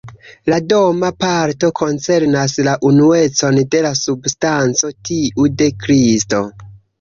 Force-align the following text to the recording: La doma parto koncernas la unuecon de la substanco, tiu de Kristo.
La 0.51 0.57
doma 0.69 1.09
parto 1.23 1.69
koncernas 1.79 2.55
la 2.69 2.73
unuecon 2.91 3.61
de 3.75 3.83
la 3.89 3.93
substanco, 4.01 4.91
tiu 5.11 5.47
de 5.61 5.71
Kristo. 5.85 6.43